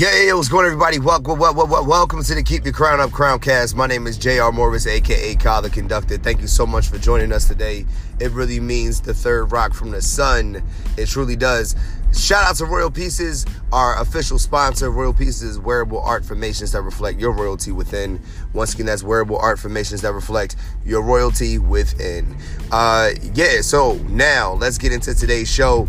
[0.00, 0.98] Yeah, what's going on, everybody?
[0.98, 3.74] Welcome, welcome, welcome to the Keep Your Crown Up Crowncast.
[3.74, 4.50] My name is J.R.
[4.50, 6.16] Morris, aka Kyle the Conductor.
[6.16, 7.84] Thank you so much for joining us today.
[8.18, 10.62] It really means the third rock from the sun.
[10.96, 11.76] It truly does.
[12.14, 13.44] Shout out to Royal Pieces,
[13.74, 14.90] our official sponsor.
[14.90, 18.22] Royal Pieces wearable art formations that reflect your royalty within.
[18.54, 22.38] Once again, that's wearable art formations that reflect your royalty within.
[22.72, 25.86] Uh, yeah, so now let's get into today's show.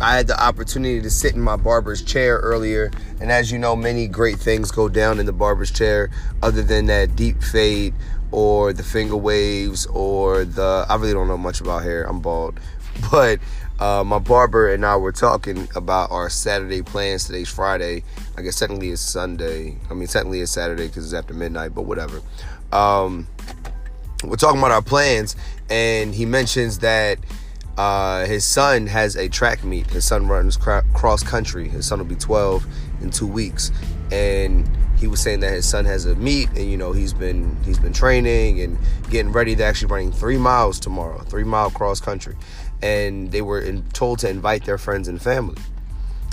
[0.00, 3.76] I had the opportunity to sit in my barber's chair earlier, and as you know,
[3.76, 6.10] many great things go down in the barber's chair,
[6.42, 7.92] other than that deep fade
[8.32, 10.86] or the finger waves or the.
[10.88, 12.04] I really don't know much about hair.
[12.04, 12.58] I'm bald,
[13.10, 13.40] but
[13.78, 17.24] uh, my barber and I were talking about our Saturday plans.
[17.24, 18.02] Today's Friday.
[18.38, 19.76] I guess technically it's Sunday.
[19.90, 22.22] I mean, technically it's Saturday because it's after midnight, but whatever.
[22.72, 23.26] Um,
[24.24, 25.36] we're talking about our plans,
[25.68, 27.18] and he mentions that
[27.80, 29.86] uh, his son has a track meet.
[29.86, 31.66] His son runs cross country.
[31.66, 32.66] His son will be 12
[33.00, 33.72] in two weeks,
[34.12, 37.56] and he was saying that his son has a meet, and you know he's been
[37.64, 38.76] he's been training and
[39.08, 39.54] getting ready.
[39.54, 42.36] They're actually running three miles tomorrow, three mile cross country,
[42.82, 45.56] and they were in, told to invite their friends and family.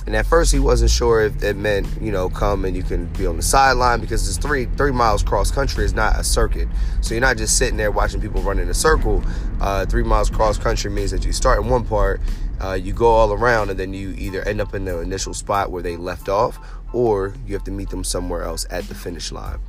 [0.08, 3.08] And at first, he wasn't sure if it meant, you know, come and you can
[3.08, 6.70] be on the sideline because it's three three miles cross country is not a circuit.
[7.02, 9.22] So you're not just sitting there watching people run in a circle.
[9.60, 12.22] Uh, three miles cross country means that you start in one part,
[12.64, 15.72] uh, you go all around, and then you either end up in the initial spot
[15.72, 16.58] where they left off,
[16.94, 19.60] or you have to meet them somewhere else at the finish line.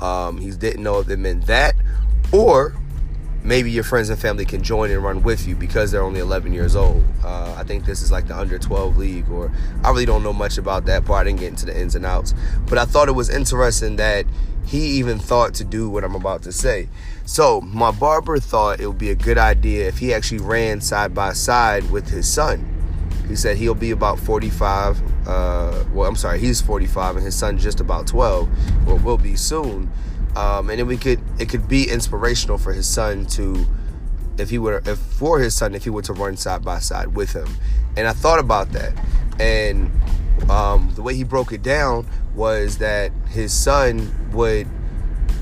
[0.00, 1.74] Um, he didn't know if it meant that,
[2.32, 2.74] or
[3.42, 6.52] maybe your friends and family can join and run with you because they're only 11
[6.52, 7.04] years old.
[7.24, 9.52] Uh, I think this is like the under 12 league, or
[9.82, 11.22] I really don't know much about that part.
[11.22, 12.34] I didn't get into the ins and outs,
[12.66, 14.26] but I thought it was interesting that
[14.66, 16.88] he even thought to do what I'm about to say.
[17.24, 21.14] So, my barber thought it would be a good idea if he actually ran side
[21.14, 22.66] by side with his son.
[23.26, 25.00] He said he'll be about 45.
[25.26, 28.48] Uh, well, I'm sorry, he's 45, and his son just about 12,
[28.88, 29.90] or will be soon
[30.36, 33.66] um, and then we could it could be inspirational for his son to
[34.38, 37.14] if he were if for his son if he were to run side by side
[37.14, 37.48] with him.
[37.96, 38.92] And i thought about that.
[39.40, 39.90] And
[40.50, 44.66] um, the way he broke it down was that his son would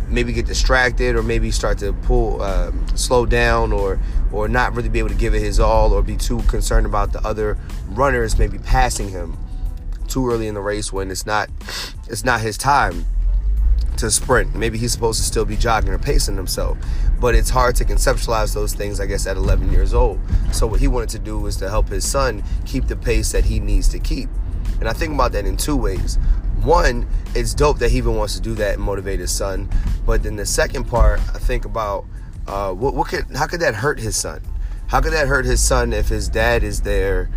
[0.08, 4.00] maybe get distracted or maybe start to pull um, slow down or
[4.32, 7.12] or not really be able to give it his all or be too concerned about
[7.12, 7.58] the other
[7.90, 9.36] runners maybe passing him
[10.06, 11.50] too early in the race when it's not
[12.08, 13.04] it's not his time
[13.98, 14.54] to sprint.
[14.54, 16.78] Maybe he's supposed to still be jogging or pacing himself.
[17.20, 20.20] But it's hard to conceptualize those things, I guess, at 11 years old.
[20.52, 23.44] So what he wanted to do was to help his son keep the pace that
[23.44, 24.28] he needs to keep.
[24.80, 26.18] And I think about that in two ways.
[26.62, 29.68] One, it's dope that he even wants to do that and motivate his son.
[30.06, 32.04] But then the second part, I think about
[32.46, 34.42] uh, what, what could, how could that hurt his son?
[34.88, 37.28] How could that hurt his son if his dad is there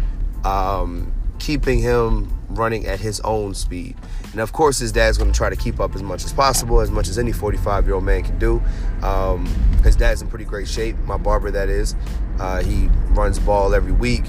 [0.46, 3.98] um, keeping him running at his own speed.
[4.32, 6.80] And of course, his dad's going to try to keep up as much as possible,
[6.80, 8.62] as much as any 45 year old man can do.
[9.02, 9.48] Um,
[9.84, 11.96] his dad's in pretty great shape, my barber, that is.
[12.40, 14.24] Uh, he runs ball every week.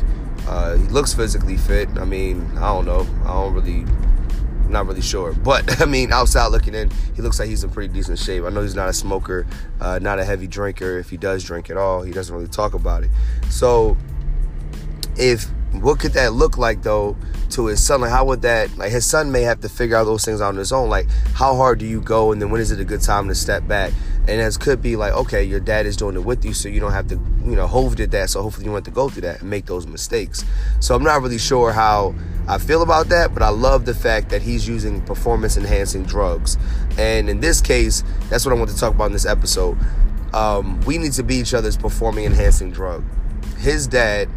[0.48, 1.88] Uh, he looks physically fit.
[1.98, 3.06] I mean, I don't know.
[3.24, 3.84] I don't really,
[4.70, 5.34] not really sure.
[5.34, 8.44] But I mean, outside looking in, he looks like he's in pretty decent shape.
[8.44, 9.46] I know he's not a smoker,
[9.80, 10.98] uh, not a heavy drinker.
[10.98, 13.10] If he does drink at all, he doesn't really talk about it.
[13.50, 13.98] So,
[15.16, 15.46] if
[15.80, 17.16] what could that look like though
[17.50, 18.02] to his son?
[18.02, 20.56] Like, how would that, like, his son may have to figure out those things on
[20.56, 20.88] his own.
[20.88, 22.32] Like, how hard do you go?
[22.32, 23.92] And then when is it a good time to step back?
[24.28, 26.78] And as could be like, okay, your dad is doing it with you, so you
[26.78, 29.22] don't have to, you know, Hove did that, so hopefully you have to go through
[29.22, 30.44] that and make those mistakes.
[30.80, 32.14] So I'm not really sure how
[32.46, 36.56] I feel about that, but I love the fact that he's using performance enhancing drugs.
[36.98, 39.76] And in this case, that's what I want to talk about in this episode.
[40.32, 43.04] Um, we need to be each other's performing enhancing drug
[43.62, 44.28] his dad,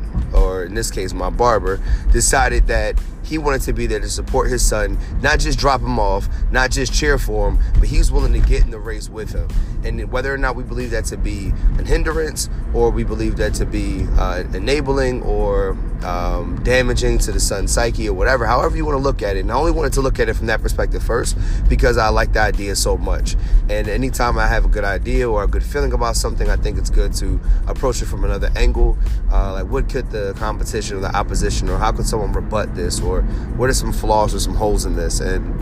[0.46, 1.80] or in this case, my barber,
[2.12, 6.00] decided that he wanted to be there to support his son, not just drop him
[6.00, 9.34] off, not just cheer for him, but he's willing to get in the race with
[9.34, 9.48] him.
[9.84, 13.54] And whether or not we believe that to be an hindrance or we believe that
[13.56, 18.86] to be uh, enabling or um, damaging to the son's psyche or whatever, however you
[18.86, 19.42] want to look at it.
[19.42, 22.34] And I only wanted to look at it from that perspective first because I like
[22.34, 23.36] the idea so much.
[23.70, 26.78] And anytime I have a good idea or a good feeling about something, I think
[26.78, 28.98] it's good to approach it from another angle.
[29.32, 33.02] Uh, like, what could the competition or the opposition, or how could someone rebut this,
[33.16, 33.22] or
[33.58, 35.20] what are some flaws or some holes in this?
[35.20, 35.54] And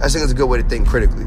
[0.00, 1.26] I think it's a good way to think critically.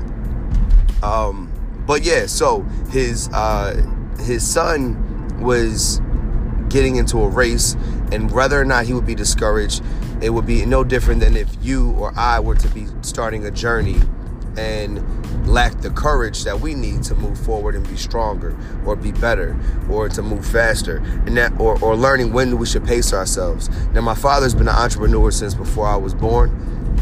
[1.03, 1.51] Um,
[1.85, 3.75] but yeah, so his uh,
[4.19, 6.01] his son was
[6.69, 7.75] getting into a race,
[8.11, 9.83] and whether or not he would be discouraged,
[10.21, 13.51] it would be no different than if you or I were to be starting a
[13.51, 13.97] journey
[14.57, 19.11] and lack the courage that we need to move forward and be stronger or be
[19.11, 19.57] better
[19.89, 23.69] or to move faster and that or, or learning when we should pace ourselves.
[23.93, 26.49] Now my father's been an entrepreneur since before i was born.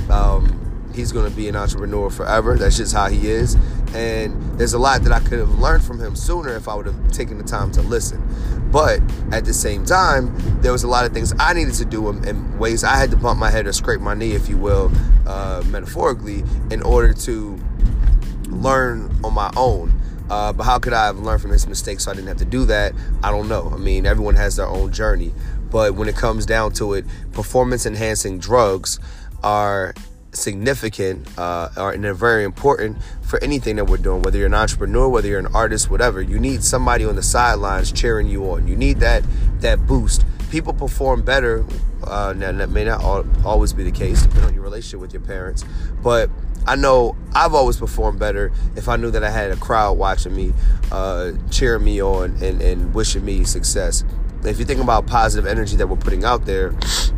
[0.10, 0.63] Um,
[0.94, 2.56] he's going to be an entrepreneur forever.
[2.56, 3.56] That's just how he is.
[3.94, 6.86] And there's a lot that I could have learned from him sooner if I would
[6.86, 8.22] have taken the time to listen.
[8.72, 9.02] But
[9.32, 12.58] at the same time, there was a lot of things I needed to do in,
[12.58, 14.92] ways I had to bump my head or scrape my knee, if you will,
[15.28, 17.60] uh, metaphorically, in order to
[18.50, 19.94] learn on my own.
[20.30, 22.46] Uh, but how could I have learned from his mistakes so I didn't have to
[22.46, 22.94] do that?
[23.22, 23.70] I don't know.
[23.72, 25.34] I mean, everyone has their own journey.
[25.70, 29.00] But when it comes down to it, performance enhancing drugs
[29.44, 29.94] are
[30.34, 35.08] significant uh, and they're very important for anything that we're doing whether you're an entrepreneur
[35.08, 36.22] whether you're an artist whatever.
[36.22, 38.68] You need somebody on the sidelines cheering you on.
[38.68, 39.24] You need that
[39.60, 40.26] that boost.
[40.50, 41.66] People perform better
[42.04, 45.14] uh, now that may not all, always be the case depending on your relationship with
[45.14, 45.64] your parents
[46.04, 46.30] but
[46.66, 50.34] I know I've always performed better if I knew that I had a crowd watching
[50.34, 50.54] me,
[50.92, 54.04] uh, cheering me on, and, and wishing me success
[54.46, 56.74] if you think about positive energy that we're putting out there,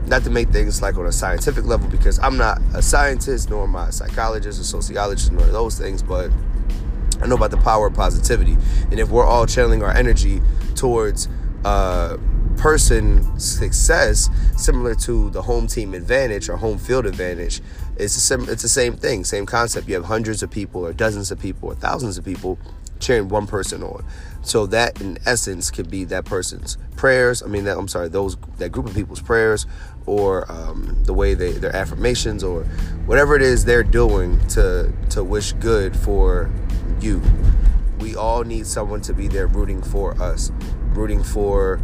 [0.05, 3.63] not to make things like on a scientific level, because I'm not a scientist, nor
[3.63, 6.31] am I a psychologist or sociologist, nor those things, but
[7.21, 8.57] I know about the power of positivity.
[8.91, 10.41] And if we're all channeling our energy
[10.75, 11.27] towards
[11.63, 12.17] uh,
[12.57, 17.61] person success, similar to the home team advantage or home field advantage,
[17.97, 19.87] it's, a sim- it's the same thing, same concept.
[19.87, 22.59] You have hundreds of people, or dozens of people, or thousands of people
[22.99, 24.03] cheering one person on.
[24.41, 27.41] So that in essence could be that person's prayers.
[27.41, 29.65] I mean that I'm sorry, those that group of people's prayers
[30.05, 32.63] or um, the way they their affirmations or
[33.05, 36.51] whatever it is they're doing to to wish good for
[37.01, 37.21] you.
[37.99, 40.51] We all need someone to be there rooting for us,
[40.93, 41.79] rooting for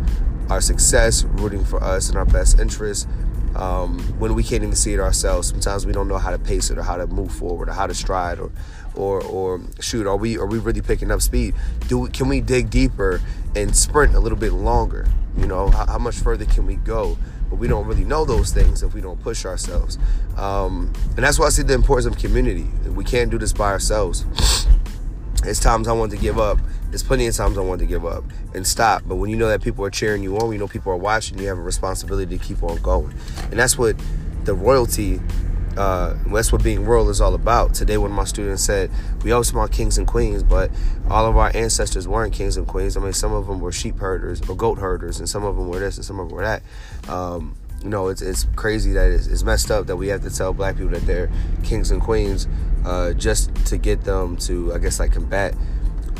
[0.49, 3.07] our success, rooting for us in our best interests.
[3.55, 6.69] Um, when we can't even see it ourselves, sometimes we don't know how to pace
[6.69, 8.51] it or how to move forward or how to stride or
[8.95, 10.07] or or shoot.
[10.07, 11.55] Are we are we really picking up speed?
[11.87, 13.21] Do we, can we dig deeper
[13.55, 15.07] and sprint a little bit longer?
[15.37, 17.17] You know how, how, much further can we go?
[17.49, 19.97] But we don't really know those things if we don't push ourselves.
[20.37, 22.63] Um, and that's why i see the importance of community.
[22.89, 24.25] We can't do this by ourselves
[25.43, 26.57] there's times i want to give up
[26.89, 28.23] there's plenty of times i want to give up
[28.53, 30.67] and stop but when you know that people are cheering you on when you know
[30.67, 33.95] people are watching you have a responsibility to keep on going and that's what
[34.45, 35.19] the royalty
[35.77, 37.73] uh, that's what being royal is all about.
[37.73, 38.91] Today, one of my students said,
[39.23, 40.69] We always about kings and queens, but
[41.09, 42.97] all of our ancestors weren't kings and queens.
[42.97, 45.69] I mean, some of them were sheep herders or goat herders, and some of them
[45.69, 46.63] were this and some of them were that.
[47.09, 50.29] Um, you know, it's, it's crazy that it's, it's, messed up that we have to
[50.29, 51.31] tell black people that they're
[51.63, 52.47] kings and queens
[52.85, 55.55] uh, just to get them to, I guess, like combat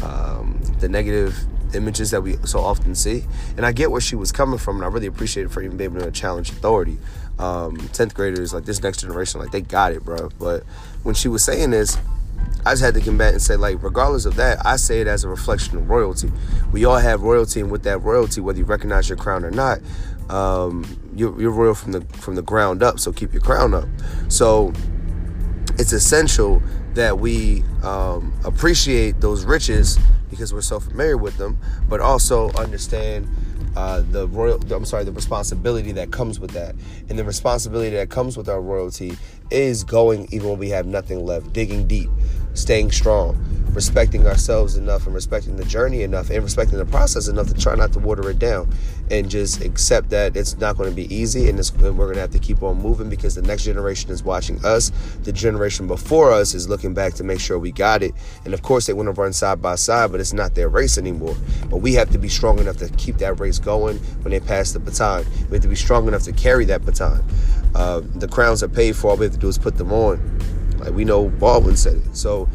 [0.03, 1.37] um, the negative
[1.75, 3.25] images that we so often see.
[3.57, 5.77] And I get where she was coming from, and I really appreciate it for even
[5.77, 6.97] being able to challenge authority
[7.39, 10.29] um, 10th graders, like this next generation, like they got it, bro.
[10.39, 10.63] But
[11.03, 11.97] when she was saying this,
[12.65, 15.23] I just had to combat and say, like, regardless of that, I say it as
[15.23, 16.31] a reflection of royalty.
[16.71, 19.79] We all have royalty, and with that royalty, whether you recognize your crown or not,
[20.29, 20.85] um,
[21.15, 22.99] you're, you're royal from the from the ground up.
[22.99, 23.87] So keep your crown up.
[24.29, 24.73] So
[25.77, 26.61] it's essential
[26.93, 29.97] that we um, appreciate those riches
[30.29, 31.57] because we're so familiar with them,
[31.89, 33.27] but also understand
[33.75, 36.75] uh, the royal I'm sorry the responsibility that comes with that
[37.07, 39.17] and the responsibility that comes with our royalty
[39.49, 42.09] is going even when we have nothing left digging deep
[42.53, 43.37] staying strong
[43.73, 47.73] respecting ourselves enough and respecting the journey enough and respecting the process enough to try
[47.75, 48.69] not to water it down
[49.09, 52.21] and just accept that it's not going to be easy and, and we're going to
[52.21, 54.91] have to keep on moving because the next generation is watching us.
[55.23, 58.13] The generation before us is looking back to make sure we got it.
[58.45, 60.97] And of course they want to run side by side but it's not their race
[60.97, 61.35] anymore.
[61.69, 64.71] But we have to be strong enough to keep that race going when they pass
[64.73, 65.25] the baton.
[65.49, 67.23] We have to be strong enough to carry that baton.
[67.73, 69.11] Uh, the crowns are paid for.
[69.11, 70.40] All we have to do is put them on
[70.81, 72.47] like we know Baldwin said it so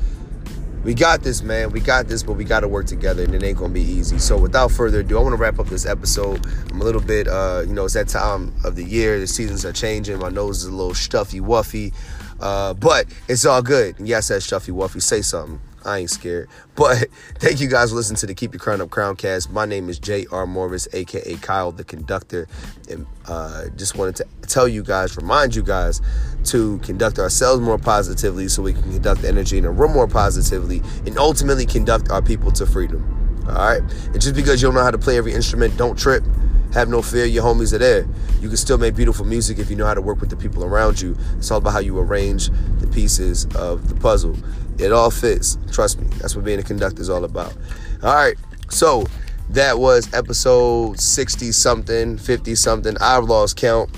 [0.86, 1.72] we got this, man.
[1.72, 4.20] We got this, but we got to work together, and it ain't gonna be easy.
[4.20, 6.46] So, without further ado, I want to wrap up this episode.
[6.70, 9.18] I'm a little bit, uh, you know, it's that time of the year.
[9.18, 10.20] The seasons are changing.
[10.20, 11.92] My nose is a little stuffy, wuffy,
[12.38, 13.96] uh, but it's all good.
[13.98, 15.02] Yes, that stuffy, wuffy.
[15.02, 15.60] Say something.
[15.86, 16.48] I ain't scared.
[16.74, 19.50] But thank you guys for listening to the Keep Your Crown Up Crowncast.
[19.50, 20.46] My name is J.R.
[20.46, 22.48] Morris, aka Kyle the Conductor.
[22.90, 26.00] And uh, just wanted to tell you guys, remind you guys
[26.44, 30.08] to conduct ourselves more positively so we can conduct the energy in a room more
[30.08, 33.44] positively and ultimately conduct our people to freedom.
[33.48, 33.80] All right?
[33.80, 36.24] And just because you don't know how to play every instrument, don't trip.
[36.72, 38.06] Have no fear, your homies are there.
[38.40, 40.64] You can still make beautiful music if you know how to work with the people
[40.64, 41.16] around you.
[41.38, 44.36] It's all about how you arrange the pieces of the puzzle.
[44.78, 45.56] It all fits.
[45.72, 46.08] Trust me.
[46.18, 47.56] That's what being a conductor is all about.
[48.02, 48.36] All right.
[48.68, 49.06] So
[49.50, 52.96] that was episode 60 something, 50 something.
[53.00, 53.90] I've lost count.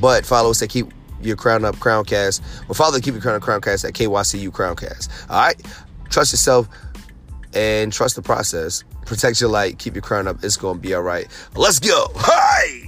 [0.00, 0.88] But follow us to keep
[1.20, 2.40] your crown up crowncast.
[2.68, 5.30] Or follow the keep your crown up crowncast at KYCU crowncast.
[5.30, 5.60] All right.
[6.10, 6.68] Trust yourself
[7.54, 8.84] and trust the process.
[9.06, 9.78] Protect your light.
[9.78, 10.42] Keep your crown up.
[10.42, 11.28] It's to be all right.
[11.54, 12.08] Let's go.
[12.16, 12.83] Hi.